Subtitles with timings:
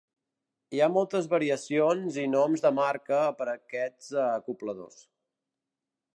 [0.77, 5.07] Hi ha moltes variacions i noms de marca per a aquests acobladors.